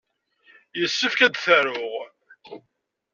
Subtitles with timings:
[0.79, 1.93] Yessefk ad t-aruɣ.